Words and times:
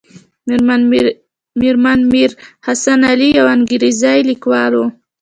مېرمن 1.59 1.99
میر 2.13 2.31
حسن 2.65 2.99
علي 3.11 3.29
یوه 3.37 3.51
انګریزۍ 3.55 4.19
لیکواله 4.29 4.77
وه. 4.81 4.87